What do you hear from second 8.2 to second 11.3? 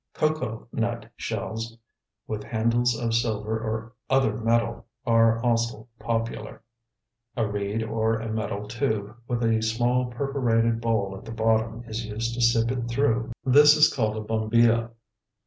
metal tube, with a small perforated bowl at